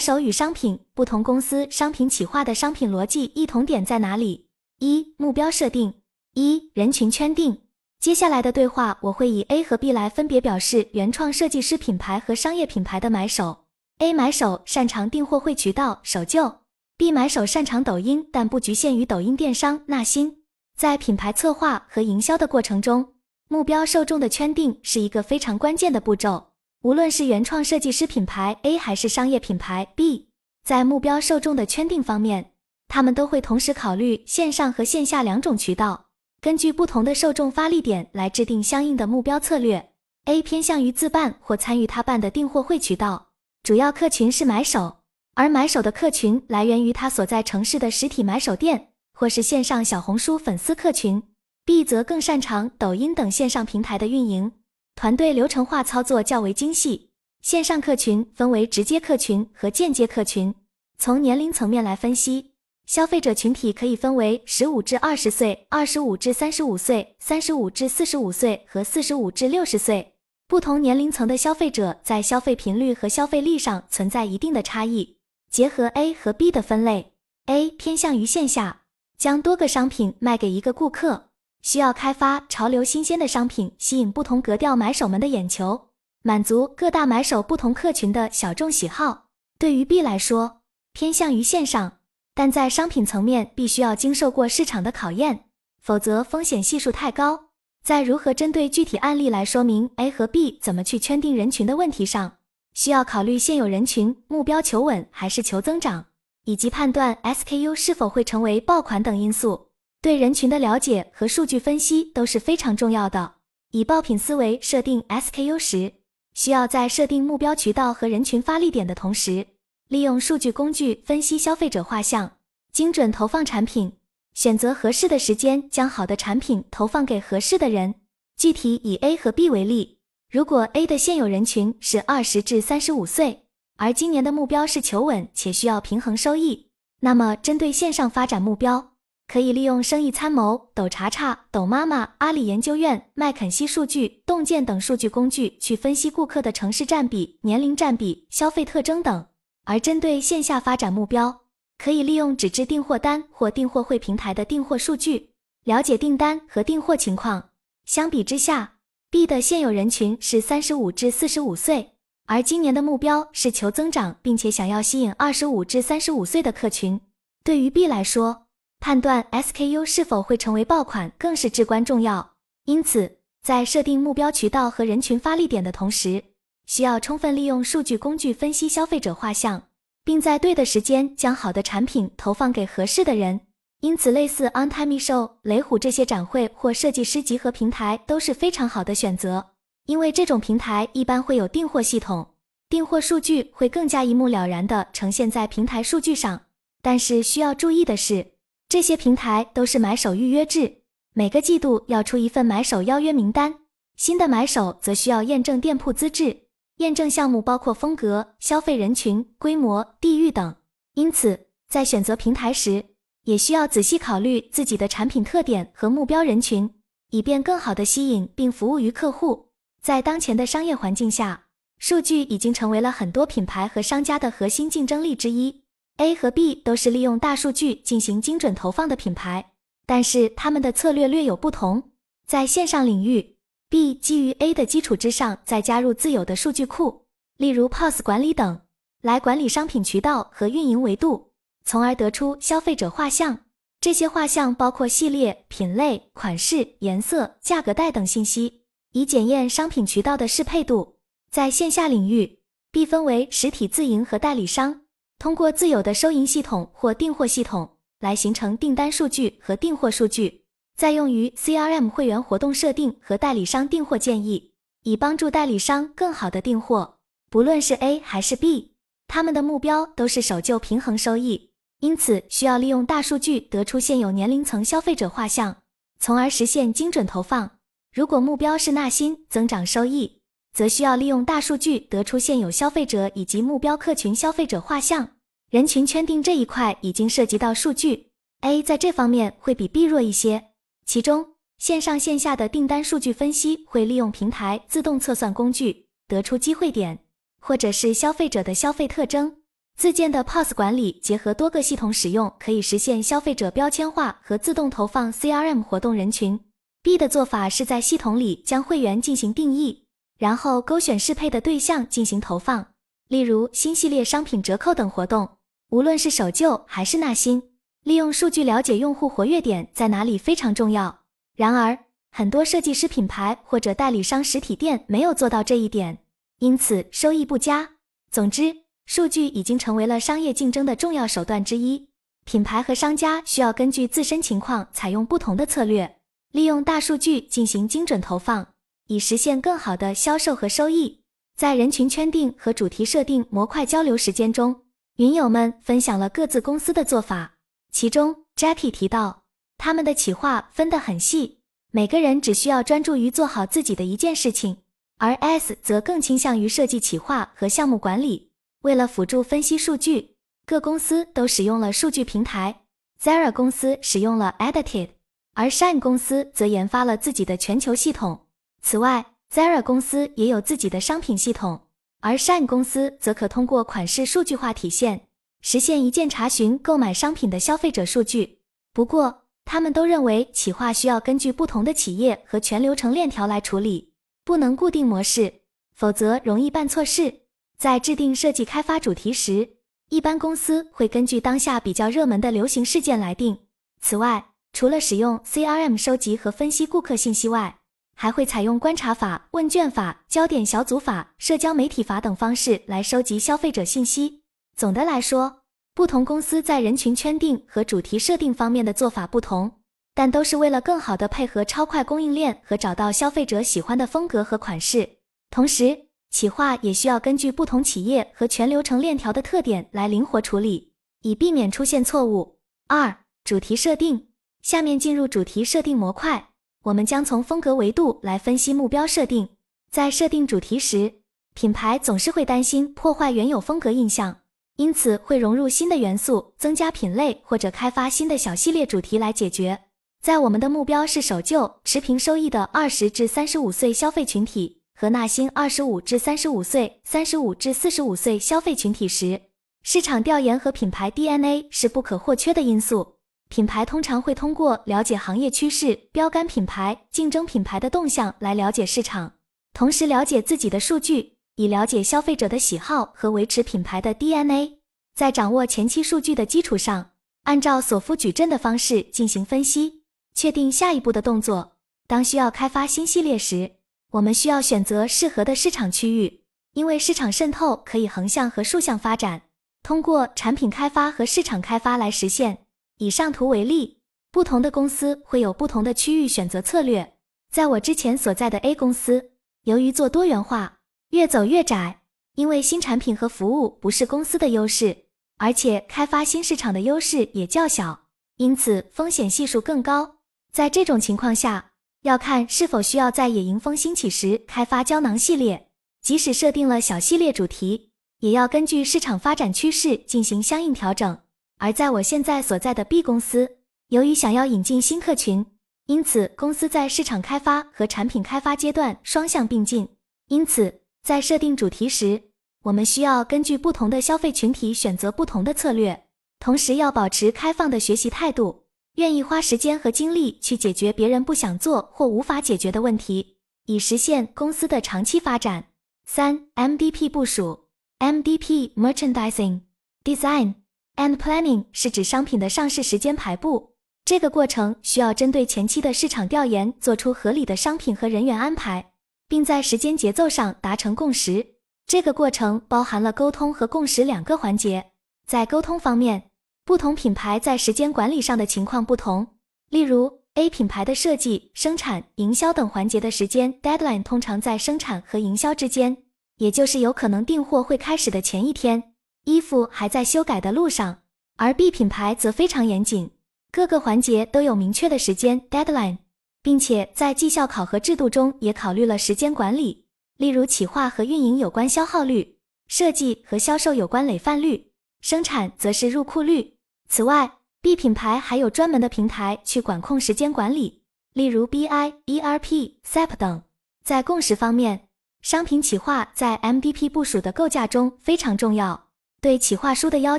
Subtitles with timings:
[0.00, 4.48] 手与商品不同公司商品企划的商品逻辑异同点在哪里？
[4.78, 5.94] 一、目标设定。
[6.34, 7.62] 一、人群圈定。
[8.00, 13.66] 接下来的对话我会以 A 和 B 来分别表示原创设计师品牌和商业品牌的买手。
[13.98, 16.60] A 买手擅长订货会渠道守旧
[16.96, 20.38] ，B 买手擅长抖音，但不局限于抖音电商纳新。
[20.74, 23.12] 在品牌策划和营销的过程中，
[23.48, 26.49] 目标受众的圈定是一个非常关键的步骤。
[26.82, 30.30] 无论是原创设计师品牌 A 还是商业品牌 B，
[30.64, 32.52] 在目标受众的圈定方面，
[32.88, 36.06] 他们都会同时考虑线上和线下两种渠道，
[36.40, 39.90] 根据不同的受众发力点来制定相应的目标策略。
[40.24, 45.00] A 偏向于自办或参与他办的订货会渠道，主要客群是买手，
[45.34, 51.22] 而买手的客群来源于他所在城市的实体买手店或是线上小红书粉丝客群。
[51.66, 54.52] B 则更擅长抖音等线上平台的运营。
[55.00, 57.08] 团队流程化操作较为精细，
[57.40, 60.54] 线上客群分为直接客群和间接客群。
[60.98, 62.50] 从年龄层面来分析，
[62.84, 70.16] 消费者群体可以分为十五至二十岁、二十五至三十五岁、三十五至四十五岁和四十五至六十岁。
[70.46, 75.16] 不同年龄层的消费者在消费频率和消费力上存在一定的差异。
[75.50, 77.14] 结合 A 和 B 的分类
[77.46, 78.82] ，A 偏向于线下，
[79.16, 81.29] 将多个商品卖给一个顾客。
[81.62, 85.88] 需要开发潮流新鲜的商品，吸引不同格调买手们的眼球，
[86.22, 89.26] 满足各大买手不同客群的小众喜好。
[89.58, 91.98] 对于 B 来说，偏向于线上，
[92.34, 95.44] 但在商品层面必须要经受过市场的考验，
[95.80, 97.50] 否则风险系数太高。
[97.82, 102.38] 在如何针对具体案例来说明 A 和 B 怎么去圈定人群的问题上，
[102.74, 106.06] 需要考虑现有人群目标求稳还是求增长，
[106.44, 109.69] 以及判断 SKU 是否会成为爆款等因素。
[110.02, 113.34] 对人群的了解和数据分析都是非常重要的。
[113.72, 115.92] 以爆品思维设定 SKU 时，
[116.32, 119.46] 需要在设定目标渠道和人群发力点的同时，
[119.88, 122.32] 利用数据工具分析消费者画像，
[122.72, 123.92] 精准投放产品，
[124.32, 127.96] 选择合适的时间将好的产品投放给合适的人。
[128.38, 129.98] 具体以 A 和 B 为例，
[130.30, 133.44] 如果 A 的现有人群是二十至三十五岁，
[133.76, 138.89] 而今年的目标是求稳且需要平衡收益，那么针对线上发展目标。
[139.30, 149.26] 可以利用生意参谋、抖查查、抖妈妈、阿里研究院、麦肯锡数据、洞见等数据工具去分析顾客的城市占比、年龄占比、消费特征等；
[149.64, 151.42] 而针对线下发展目标，
[151.78, 155.30] 可以利用纸质订货单或订货会平台的订货数据，
[155.62, 157.50] 了解订单和订货情况。
[157.84, 158.78] 相比之下
[159.12, 161.92] ，B 的现有人群是三十五至四十五岁，
[162.26, 167.00] 而今年的目标是求增长，并且想要吸引二十五至三十五岁的客群。
[167.44, 168.48] 对于 B 来说，
[168.80, 172.32] 判断 SKU 是否会成为爆款更是至关重要，
[172.64, 176.24] 因此在设定目标渠道和人群发力点的同时，
[176.64, 179.62] 需要充分利用数据工具分析消费者画像，
[180.02, 183.42] 并在对的时间将好的产品投放给合适的人。
[183.80, 189.50] 因此，类似 OnTime Show、雷虎这些展会或设计师集合平台都是非常好的选择，
[189.86, 192.26] 因为这种平台一般会有订货系统，
[192.70, 196.40] 订货数据会更加一目了然地呈现在平台数据上。
[196.82, 198.39] 但是需要注意的是。
[198.70, 200.82] 这些平台都是买手预约制，
[201.12, 203.52] 每个季度要出一份买手邀约名单。
[203.96, 206.42] 新的买手则需要验证店铺资质，
[206.76, 210.54] 验证项目包括风格、消费人群、规模、地域等。
[210.94, 212.84] 因此，在选择平台时，
[213.24, 216.72] 也需要仔细考虑自己的产品特点和目标人群，
[217.10, 219.48] 以便更好的吸引并服务于客户。
[219.82, 221.46] 在当前的商业环境下，
[221.80, 225.64] 数据已经成为了很多品牌和商家的核心竞争力之一。
[226.00, 229.52] A 和 B 都是利用大数据进行精准投放的品牌，
[229.84, 231.90] 但是他们的策略略有不同。
[232.26, 233.36] 在线上领域
[233.68, 237.04] ，B 基于 A 的基础之上，再加入自有的数据库，
[237.36, 238.62] 例如 POS 管理等，
[239.02, 241.32] 来管理商品渠道和运营维度，
[241.66, 243.40] 从而得出消费者画像。
[243.78, 248.62] 这些画像包括系列、品类、款式、颜色、价格带等信息，
[248.92, 250.96] 以检验商品渠道的适配度。
[251.30, 252.38] 在线下领域
[252.70, 254.79] ，B 分为实体自营和代理商。
[255.20, 266.96] 通过自有的收银系统或订货系统来形成订单数据和订货数据，再用于 CRM 会员活动设定和代理商订货建议，以帮助代理商更好的订货。
[267.28, 268.72] 不论是 A 还是 B，
[269.08, 271.50] 他们的目标都是守旧平衡收益，
[271.80, 275.58] 因此需要利用大数据得出现有年龄层消费者画像，
[275.98, 277.58] 从而实现精准投放。
[277.92, 280.19] 如果目标是纳新增长收益。
[280.52, 285.10] 则需要利用大数据得出现有消费者以及目标客群消费者画像，
[285.50, 288.10] 人群圈定这一块已经涉及到数据
[288.40, 290.50] ，A 在这方面会比 B 弱一些。
[290.84, 296.98] 其中，线上线下的订单数据分析会利用平台自动测算工具得出机会点，
[297.38, 299.36] 或者是消费者的消费特征，
[299.76, 306.40] 自建的 POS 管理结合多个系统使用，可以实现消费者标签化和自动投放 CRM 活动人群。
[306.82, 309.79] B 的做法是在系统里将会员进行定义，
[310.20, 312.74] 然后勾选适配的对象进行投放，
[313.08, 315.26] 例如新系列商品折扣等活动。
[315.70, 317.42] 无论是守旧还是纳新，
[317.84, 321.00] 利用数据了解用户活跃点在哪里非常重要。
[321.34, 321.78] 然而，
[322.10, 326.00] 很多设计师品牌或者代理商实体店没有做到这一点，
[326.40, 327.70] 因此收益不佳。
[328.10, 328.58] 总之。
[328.84, 331.86] 数据已经成为了商业竞争的重要手段之一，
[332.24, 335.98] 品牌和商家需要根据自身情况采用不同的策略，
[336.32, 338.48] 利用大数据进行精准投放，
[338.90, 341.02] 以实现更好的销售和收益。
[341.36, 344.62] 在人群圈定和主题设定模块交流时间中，
[344.96, 347.36] 云友们分享了各自公司的做法。
[347.70, 349.22] 其中，Jackie 提到
[349.56, 351.38] 他们的企划分得很细，
[351.70, 354.56] 每个人只需要专注于做好自己的一件事情，
[354.98, 358.32] 而 S 则更倾向于设计企划和项目管理。
[358.62, 362.62] 为了辅助分析数据，各公司都使用了数据平台。
[363.00, 364.88] Zara 公司使用了 Edited，
[365.34, 368.26] 而 Shine 公司则研发了自己的全球系统。
[368.62, 371.62] 此外，Zara 公司也有自己的商品系统，
[372.00, 375.08] 而 Shine 公司则可通过款式数据化体现，
[375.40, 378.40] 实现一键查询购买商品的消费者数据。
[378.72, 383.92] 不过，他们都认为企划需要根据不同的企业和全流程链条来处理，
[384.24, 385.40] 不能固定模式，
[385.74, 387.22] 否则容易办错事。
[387.56, 389.56] 在制定设计开发主题时，
[389.88, 393.38] 一般公司会根据当下比较热门的流行事件来定。
[393.80, 397.59] 此外，除了使用 CRM 收集和分析顾客信息外，
[398.02, 404.22] 还会采用观察法、问卷法、焦点小组法、社交媒体法等方式来收集消费者信息。
[404.56, 405.42] 总的来说，
[405.74, 409.60] 不同公司在人群圈定和主题设定方面的做法不同，
[409.94, 414.88] 但都是为了更好的配合超快供应链和找到消费者喜欢的风格和款式。
[415.30, 422.38] 同时，企划也需要根据不同企业和全流程链条的特点来灵活处理，以避免出现错误。
[422.66, 424.06] 二、主题设定。
[424.40, 426.29] 下面进入主题设定模块，
[426.62, 429.28] 我们将从风格维度来分析目标设定。
[429.70, 430.94] 在设定主题时，
[431.34, 434.18] 品牌总是会担心破坏原有风格印象，
[434.56, 439.60] 因此会融入新的元素，增加品类或者开发新的小系列主题来解决。
[440.02, 444.58] 在我们的目标是守旧、持平收益的二十至三十五岁消费群体。
[444.80, 449.20] 和纳新二十五至三十五岁、三十五至四十五岁消费群体时，
[449.62, 452.94] 市场调研和品牌 DNA 是不可或缺的因素。
[453.30, 459.12] 品牌通常会通过了解行业趋势、标杆品牌、竞争品牌的动向来了解市场，
[459.54, 464.58] 同时了解自己的数据，以了解消费者的喜好和维持品牌的 DNA。
[464.96, 466.90] 在掌握前期数据的基础上，
[467.22, 471.52] 按照索夫矩阵的方式进行分析，确定下一步的动作。
[471.86, 473.52] 当需要开发新系列时，
[473.92, 476.24] 我们需要选择适合的市场区域，
[476.54, 479.22] 因为市场渗透可以横向和竖向发展，
[479.62, 482.38] 通过产品开发和市场开发来实现。
[482.80, 483.76] 以上图为例，
[484.10, 486.94] 不同的公司会有不同的区域选择策略。
[487.30, 489.10] 在我之前所在的 A 公司，
[489.44, 491.82] 由于做多元化，越走越窄，
[492.14, 494.86] 因为新产品和服务不是公司的优势，
[495.18, 499.96] 而且开发新市场的优势也较小，因此风险系数更高。
[500.32, 501.50] 在这种情况下，
[501.82, 505.50] 要看是否需要在野营风兴起时开发胶囊系列，
[505.82, 510.98] 即使设定了小系列主题，也要根据市场发展趋势进行相应调整。
[511.40, 515.24] 而在我现在所在的 B 公司，由于想要引进新客群，
[515.64, 519.66] 因此公司在市场开发和产品开发阶段双向并进。
[520.08, 522.02] 因此，在设定主题时，
[522.42, 525.86] 我们需要根据不同的消费群体选择不同的策略，
[526.18, 528.44] 同时要保持开放的学习态度。
[528.76, 533.16] 愿意花时间和精力去解决别人不想做或无法解决的问题，
[533.46, 535.46] 以实现公司的长期发展。
[535.86, 537.46] 三、MDP 部署
[537.78, 539.40] ，MDP Merchandising
[539.82, 540.34] Design
[540.80, 543.52] and Planning 是指商品的上市时间排布。
[543.84, 548.72] 这个过程需要针对前期的市场调研做出合理的商品和人员安排，
[549.06, 551.34] 并在时间节奏上达成共识。
[551.66, 554.70] 这个过程包含了沟通和共识两个环节。
[555.06, 556.04] 在沟通方面，
[556.46, 559.06] 不同品牌在时间管理上的情况不同，
[559.50, 565.76] 例如 A 品牌的设计、生产、营销等环节的时间 deadline 通常在生产和营销之间，
[566.16, 568.69] 也就是有可能订货会开始的前一天，
[569.10, 570.78] 衣服还在修改的路上。
[571.16, 572.92] 而 B 品牌则非常严谨，
[573.30, 575.78] 各个环节都有明确的时间 deadline，
[576.22, 579.66] 并且在绩效考核制度中也考虑了时间管理，
[579.98, 582.16] 例如企划和运营有关消耗率，
[582.48, 586.38] 设计和销售有关累犯率，生产则是入库率。
[586.68, 590.62] 此外，B 品牌还有专门的平台去管控时间管理，
[590.94, 593.22] 例如 BI、ERP、SAP 等。
[593.62, 594.68] 在共识方面，
[595.02, 598.69] 商品企划在 MDP 部署的构架中非常重要。
[599.00, 599.98] 对企划书的要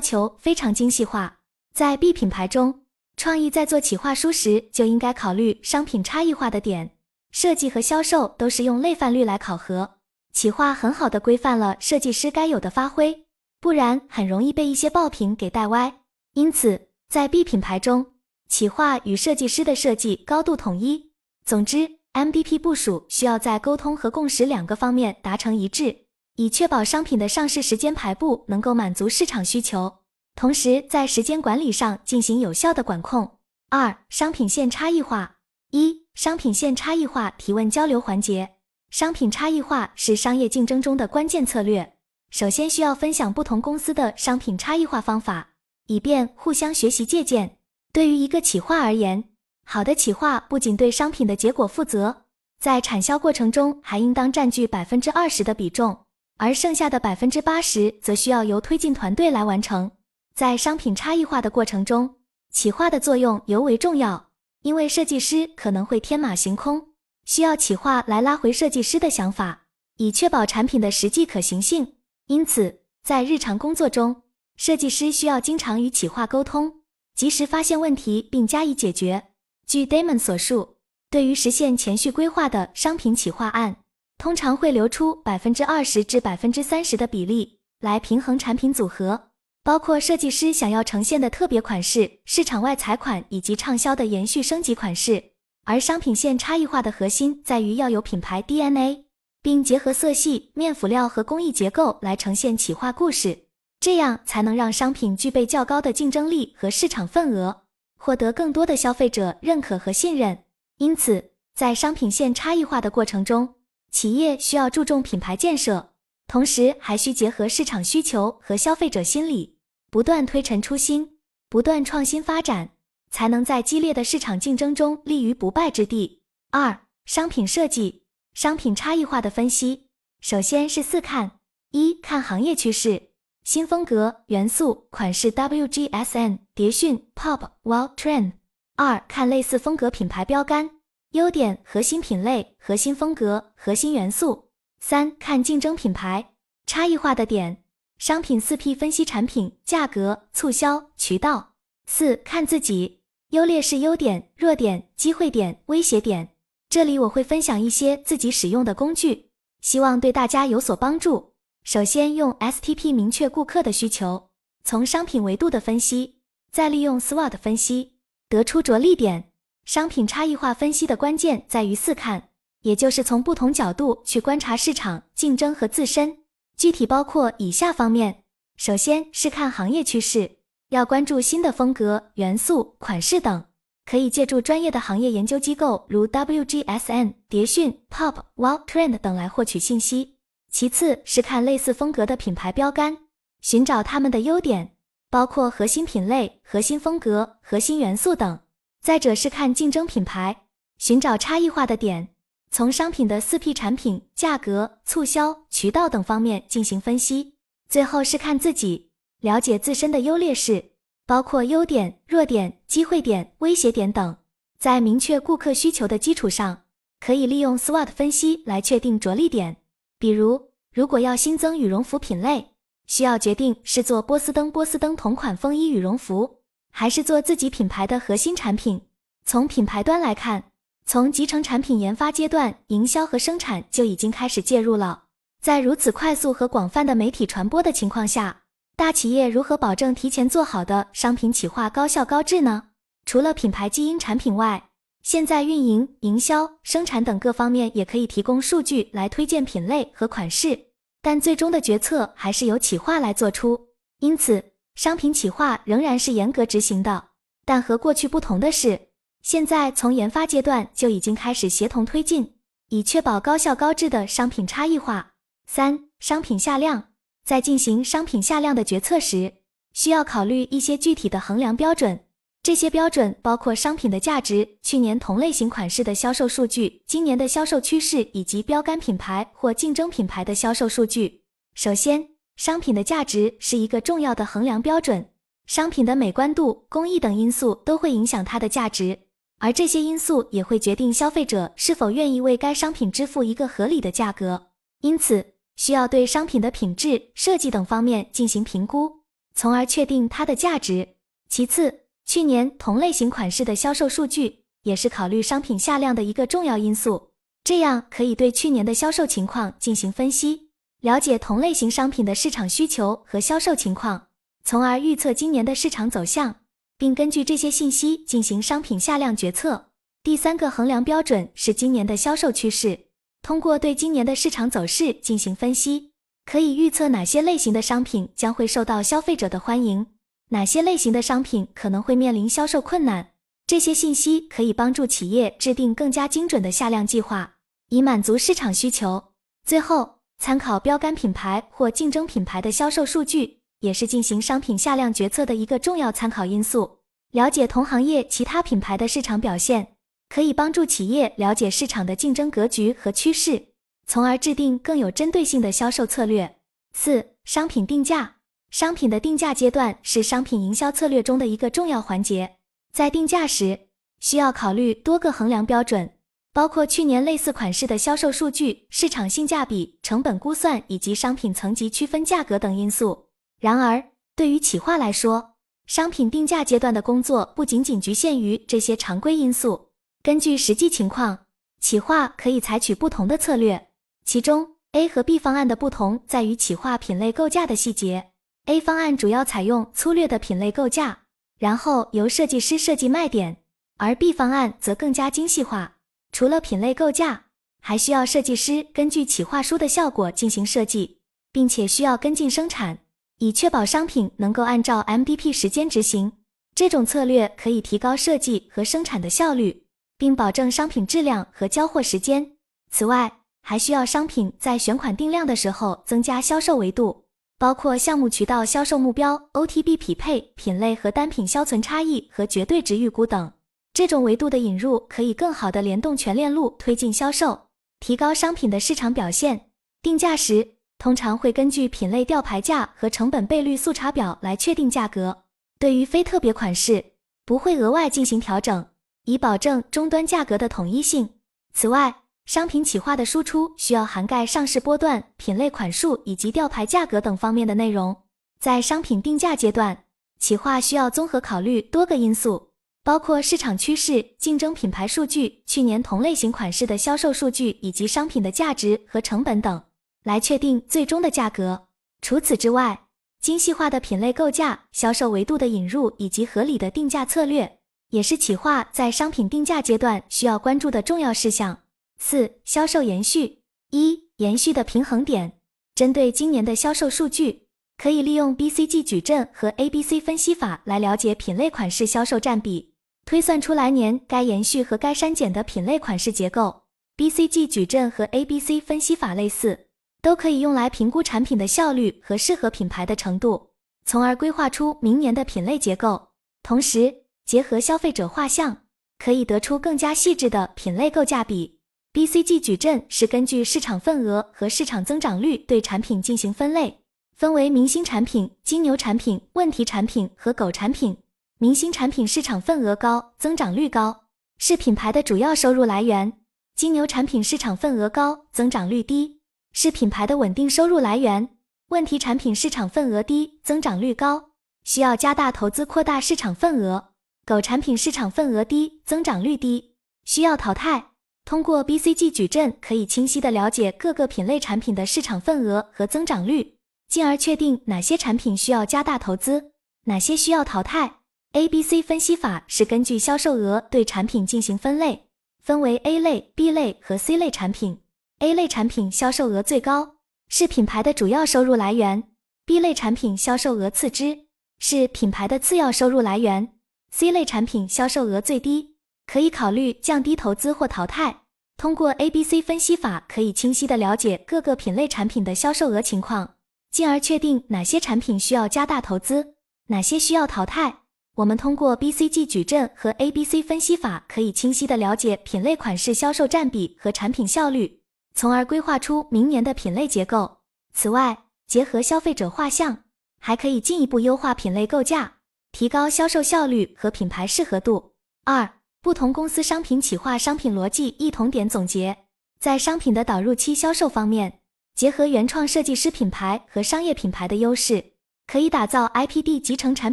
[0.00, 1.38] 求非常精细化。
[1.74, 2.82] 在 B 品牌中，
[3.16, 6.92] 创意在做企划书时就应该考虑商品差异化的点。
[7.32, 9.94] 设计和销售都是用类范率来考核，
[10.32, 13.24] 企划很好的规范了设计师该有的发挥，
[13.58, 16.00] 不然很容易被一些爆品给带歪。
[16.34, 18.06] 因此，在 B 品牌中，
[18.48, 21.10] 企划与设计师的设计高度统一。
[21.44, 26.01] 总之，MVP 部署需要在沟通和共识两个方面达成一致，
[26.36, 29.98] 以确保商品的上市时间排布能够满足市场需求，
[30.34, 33.38] 同时在时间管理上进行有效的管控。
[33.68, 35.36] 二、商品线差异化。
[35.70, 38.56] 一、商品线差异化提问交流环节。
[38.90, 41.94] 商品差异化是商业竞争中的关键策略。
[42.30, 45.50] 首先需要分享不同公司的商品差异化方法，
[45.86, 47.58] 以便互相学习借鉴。
[47.92, 49.24] 对于一个企划而言，
[49.64, 52.24] 好的企划不仅对商品的结果负责，
[52.58, 55.98] 在产销过程中还应当占据百分之二十的比重，
[56.42, 59.88] 而剩下的百分之八十则需要由推进团队来完成。
[60.34, 62.16] 在商品差异化的过程中，
[62.50, 64.30] 企划的作用尤为重要，
[64.62, 66.88] 因为设计师可能会天马行空，
[67.24, 69.66] 需要企划来拉回设计师的想法，
[69.98, 71.94] 以确保产品的实际可行性。
[72.26, 74.22] 因此，在日常工作中，
[74.56, 76.80] 设计师需要经常与企划沟通。
[77.14, 79.28] 及时发现问题并加以解决。
[79.64, 83.76] 据 Damon 所述，对于实现前序规划的商品企划案，
[84.22, 89.30] 通常会留出百分之二十至百分之三十的比例来平衡产品组合，
[89.64, 95.32] 包括设计师想要呈现的特别款式、市场外采款以及畅销的延续升级款式。
[95.64, 99.06] 而商品线差异化的核心在于要有品牌 DNA，
[99.42, 103.46] 并结合色系、面辅料和工艺结构来呈现企划故事。
[103.80, 107.62] 这样才能让商品具备较高的竞争力和市场份额，
[107.98, 110.44] 获得更多的消费者认可和信任。
[110.78, 113.56] 因此，在商品线差异化的过程中，
[113.92, 115.92] 企业需要注重品牌建设，
[116.26, 119.58] 同时还需结合市场需求和消费者心理，
[119.90, 121.18] 不断推陈出新，
[121.48, 122.70] 不断创新发展，
[123.10, 126.22] 才能在激烈的市场竞争中立于不败之地。
[126.50, 129.88] 二、商品设计、商品差异化的分析，
[130.20, 131.38] 首先是四看：
[131.70, 133.10] 一看行业趋势。
[133.44, 138.32] 新风格、元素、款式、WGSN、叠讯、Pop、Wow、Trend。
[138.76, 140.70] 二、看类似风格品牌标杆，
[141.12, 144.50] 优点、核心品类、核心风格、核心元素。
[144.80, 146.32] 三、看竞争品牌
[146.66, 147.62] 差异化的点，
[147.98, 151.54] 商品四 P 分析产品、价格、促销、渠道。
[151.86, 156.30] 四、看自己优劣势、优点、弱点、机会点、威胁点。
[156.70, 161.34] 这里我会分享一些自己使用的工具，希望对大家有所帮助。
[161.62, 164.30] 首先用 STP 明确顾客的需求，
[164.64, 167.96] 从商品维度的分析，再利用 SWOT 分析
[168.30, 169.31] 得出着力点。
[169.64, 172.30] 商品差异化分析的关键在于四看，
[172.62, 176.18] 也就是从不同角度去观察市场竞争和自身。
[176.56, 178.24] 具体包括以下方面：
[178.56, 180.38] 首先是看行业趋势，
[180.68, 183.44] 要关注新的风格、元素、款式等，
[183.86, 190.16] 可以借助专业的行业研究机构如 WGSN、蝶讯、Pop、Wow、Trend 等来获取信息。
[190.50, 192.98] 其次是看类似风格的品牌标杆，
[193.40, 194.76] 寻找他们的优点，
[195.08, 198.40] 包括核心品类、核心风格、核心元素等。
[198.82, 200.42] 再者是看竞争品牌，
[200.76, 202.08] 寻找差异化的点，
[202.50, 207.34] 从商品的四 P 产品、价格、促销、渠道等方面进行分析。
[207.68, 210.72] 最后是看自己，了解自身的优劣势，
[211.06, 214.16] 包括优点、弱点、机会点、威胁点等。
[214.58, 216.62] 在明确顾客需求的基础上，
[216.98, 219.58] 可以利用 SWOT 分析来确定着力点。
[219.96, 222.48] 比如，如果要新增羽绒服品类，
[222.88, 226.38] 需要决定是做波司登波司登同款风衣羽绒服，
[226.72, 228.80] 还是做自己品牌的核心产品。
[229.24, 230.42] 从品牌端来看，
[230.84, 235.04] 从集成产品研发阶段，营销和生产就已经开始介入了。
[235.40, 238.42] 在如此快速和广泛的媒体传播的情况下，
[238.74, 242.64] 大企业如何保证提前做好的商品企划高效高质呢？
[243.04, 244.70] 除了品牌基因产品外，
[245.02, 250.58] 现在运营、营销、生产等各方面也可以提供数据来推荐品类和款式，
[251.00, 253.68] 但最终的决策还是由企划来做出。
[253.98, 257.08] 因此，商品企划仍然是严格执行的。
[257.44, 258.88] 但和过去不同的是，
[259.20, 262.34] 现在从研发阶段就已经开始协同推进，
[262.68, 265.12] 以确保高效高质的商品差异化。
[265.46, 266.88] 三、商品下量，
[267.24, 269.34] 在进行商品下量的决策时，
[269.72, 272.04] 需要考虑一些具体的衡量标准。
[272.42, 281.22] 这些标准包括商品的价值、去年同类型款式的销售数据、今年的销售趋势以及标杆品牌或竞争品牌的销售数据。
[281.54, 285.10] 首先，商品的价值是一个重要的衡量标准，
[285.46, 288.98] 商品的美观度、工艺等因素都会影响它的价值，
[289.38, 294.48] 而这些因素也会决定消费者是否愿意为该商品支付一个合理的价格。
[294.80, 299.02] 因此，需要对商品的品质、设计等方面进行评估，
[299.34, 300.96] 从而确定它的价值。
[301.28, 307.10] 其次，去年同类型款式的销售数据也是考虑商品下量的一个重要因素，
[307.44, 310.50] 这样可以对去年的销售情况进行分析，
[310.82, 314.08] 了解同类型商品的市场需求和销售情况，
[314.44, 316.40] 从而预测今年的市场走向，
[316.76, 319.66] 并根据这些信息进行商品下量决策。
[320.02, 322.86] 第三个衡量标准是今年的销售趋势。
[323.22, 325.92] 通过对今年的市场走势进行分析，
[326.26, 329.86] 可以预测哪些类型的商品将会受到消费者的欢迎，
[330.30, 333.12] 哪些类型的商品可能会面临销售困难。
[333.46, 337.34] 这些信息可以帮助企业制定更加精准的下量计划，
[337.68, 339.12] 以满足市场需求。
[339.46, 346.78] 最后，参考标杆品牌或竞争品牌的销售数据，也是进行商品下量决策的一个重要参考因素。
[347.10, 349.74] 了解同行业其他品牌的市场表现。
[350.08, 353.46] 可以帮助企业了解市场的竞争格局和趋势，
[353.84, 356.36] 从而制定更有针对性的销售策略。
[356.72, 358.18] 四、商品定价。
[358.50, 362.36] 商品的定价阶段是商品营销策略中的一个重要环节。
[362.72, 363.58] 在定价时，
[363.98, 365.90] 需要考虑多个衡量标准，
[366.32, 373.08] 包括去年类似款式的销售数据、市场性价比、成本估算以及商品层级区分价格等因素。
[373.38, 373.84] 然而，
[374.16, 375.34] 对于企划来说，
[375.66, 379.68] 商品定价阶段的工作不仅仅局限于这些常规因素。
[380.02, 381.26] 根据实际情况，
[381.60, 383.68] 企划可以采取不同的策略。
[384.04, 388.10] 其中，A 和 B 方案的不同在于企划品类构架的细节。
[388.46, 391.02] A 方案主要采用粗略的品类构架，
[391.38, 393.36] 然后由设计师设计卖点；
[393.76, 395.76] 而 B 方案则更加精细化，
[396.12, 397.24] 除了品类构架，
[397.60, 400.98] 还需要设计师根据企划书的效果进行设计，
[401.32, 402.78] 并且需要跟进生产，
[403.18, 406.12] 以确保商品能够按照 MDP 时间执行。
[406.54, 409.62] 这种策略可以提高设计和生产的效率。
[410.02, 412.32] 并保证商品质量和交货时间。
[412.72, 417.04] 此外，还需要商品在选款定量的时候增加销售维度，
[417.38, 423.32] 包括项目渠道销售目标、OTB 匹配、品类和单品销存差异和绝对值预估等。
[423.74, 427.48] 这种维度的引入可以更好的联动全链路推进销售，
[427.80, 429.48] 提高商品的市场表现。
[429.80, 435.24] 定价时，通常会根据品类吊牌价和成本倍率速查表来确定价格。
[435.58, 436.84] 对于非特别款式，
[437.24, 438.66] 不会额外进行调整。
[439.04, 441.08] 以保证终端价格的统一性。
[441.54, 441.92] 此外，
[442.26, 447.96] 商品企划的输出需要涵盖上市波段、品类款数以及吊牌价格等方面的内容。
[448.38, 449.84] 在商品定价阶段，
[450.20, 452.51] 企划需要综合考虑多个因素，
[452.84, 459.62] 包括市场趋势、竞争品牌数据、去年同类型款式的销售数据以及商品的价值和成本等，
[460.02, 461.68] 来确定最终的价格。
[462.00, 462.86] 除此之外，
[463.20, 467.58] 精细化的品类构架、销售维度的引入以及合理的定价策略。
[467.90, 471.60] 也是企划在商品定价阶段需要关注的重要事项。
[471.98, 473.42] 四、销售延续。
[473.70, 475.34] 一、延续的平衡点。
[475.74, 482.71] 针对今年的销售数据，可以利用 BCG 矩阵和 ABC 分析法来了解品类款式销售占比，
[483.04, 486.62] 推算出来年该延续和该删减的品类款式结构。
[486.96, 489.66] BCG 矩阵和 ABC 分析法类似，
[490.00, 493.50] 都可以用来评估产品的效率和适合品牌的程度，
[493.84, 496.08] 从而规划出明年的品类结构。
[496.42, 498.62] 同时，结合消费者画像，
[498.98, 501.58] 可以得出更加细致的品类构架比。
[501.92, 506.78] BCG 矩阵是根据市场份额和市场增长率对产品进行分类，
[507.14, 510.96] 分为明星产品、金牛产品、问题产品和狗产品。
[511.42, 514.04] 明星产品市场份额高，增长率高，
[514.38, 516.12] 是品牌的主要收入来源；
[516.54, 519.18] 金牛产品市场份额高，增长率低，
[519.52, 521.30] 是品牌的稳定收入来源；
[521.70, 524.30] 问题产品市场份额低，增长率高，
[524.62, 526.90] 需要加大投资扩大市场份额。
[527.26, 529.74] 狗产品市场份额低，增长率低，
[530.04, 530.90] 需要淘汰。
[531.24, 539.50] 通过 BCG 矩阵，可以清晰的了解各个品类产品的市场份额和增长率，进而确定哪些产品需要加大投资，
[539.86, 540.98] 哪些需要淘汰。
[541.32, 545.06] ABC 分析法是根据销售额对产品进行分类，
[545.42, 547.80] 分为 A 类、B 类和 C 类产品。
[548.18, 549.96] A 类产品销售额最高，
[550.28, 552.02] 是品牌的主要收入来源
[552.44, 554.26] ；B 类产品销售额次之，
[554.58, 556.52] 是品牌的次要收入来源。
[556.90, 561.22] C 类产品销售额最低，可以考虑降低投资或淘汰。
[561.56, 566.34] 通过 ABC 分析法，可以清晰的了解各个品类产品的销售额情况，
[566.70, 569.34] 进而确定哪些产品需要加大投资，
[569.68, 570.80] 哪些需要淘汰。
[571.16, 577.82] 我们通过 BCG 矩阵和 ABC 分析法，可以清晰的了解品类款式销售占比和产品效率，
[578.14, 580.38] 从而规划出明年的品类结构。
[580.72, 582.84] 此外，结合消费者画像，
[583.20, 585.16] 还可以进一步优化品类构架。
[585.52, 587.92] 提高销售效率和品牌适合度。
[588.24, 588.48] 二、
[588.80, 591.98] 不同公司商品企划商品逻辑异同点总结。
[592.40, 594.40] 在商品的导入期销售方面，
[594.74, 597.91] 结合原创设计师品牌和商业品牌的优势，
[598.26, 599.92] 可以打造 IPD 集成产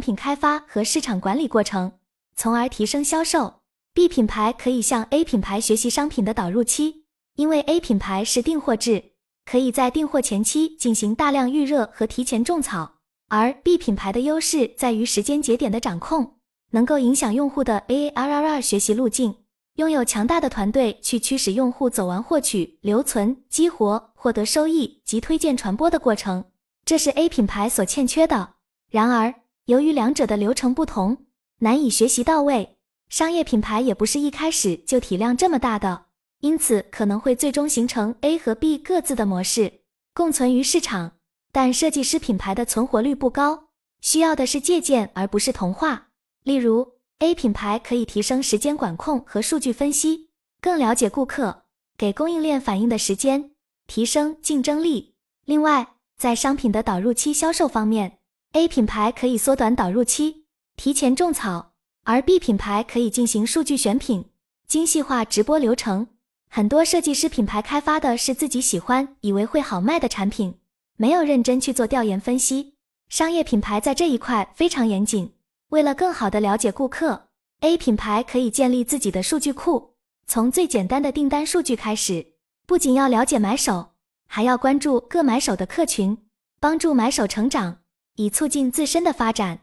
[0.00, 1.92] 品开发和市场管理过程，
[2.34, 3.60] 从而提升销售。
[3.92, 9.12] B 品牌可以向 A 品牌学习商品的导入期，因为 A 品牌是订货制，
[9.44, 16.36] 可以在订货前期进行大量预热和提前种草，而 B 品牌的优势在于时间节点的掌控，
[16.70, 19.34] 能够影响用户的 ARR 学习路径。
[19.76, 26.44] 拥有强大的团队去驱使用户走完获取、留存、激活、获得收益及推荐传播的过程，
[26.90, 28.54] 这是 A 品牌所欠缺的。
[28.90, 29.32] 然而，
[29.66, 31.18] 由于两者的流程不同，
[31.60, 32.78] 难以学习到位。
[33.08, 36.06] 商业品牌也不是一开始就体量这么大的，
[36.40, 41.12] 因此可能会最终形成 A 和 B 各自的模式共存于市场。
[41.52, 43.68] 但设计师品牌的存活率不高，
[44.00, 46.08] 需要的是借鉴而不是同化。
[46.42, 46.94] 例如。
[47.20, 51.62] A 品牌可以提升时间管控和数据分析，更了解顾客，
[51.96, 53.52] 给供应链反应的时间，
[53.86, 55.14] 提升竞争力。
[55.44, 55.86] 另外，
[56.20, 58.18] 在商品的导入期销售方面
[58.52, 60.44] ，A 品牌可以缩短导入期，
[60.76, 61.72] 提前种草，
[62.04, 64.26] 而 B 品牌可以进行数据选品，
[64.66, 66.08] 精细化直播流程。
[66.50, 70.56] 很多设计师品牌开发的是自己喜欢、以为会好卖的产品，
[70.98, 72.74] 没有认真去做调研分析。
[73.08, 75.32] 商业品牌在这一块非常严谨。
[75.70, 77.28] 为了更好地了解顾客
[77.60, 79.94] ，A 品牌可以建立自己的数据库，
[80.26, 82.34] 从最简单的订单数据开始。
[82.66, 83.89] 不仅要了解买手，
[84.32, 86.16] 还要关注各买手的客群，
[86.60, 87.78] 帮助买手成长，
[88.14, 89.62] 以促进自身的发展。